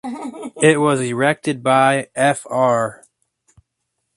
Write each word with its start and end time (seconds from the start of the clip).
It 0.63 0.79
was 0.79 0.99
erected 0.99 1.61
by 1.61 2.09
Fr. 2.15 3.01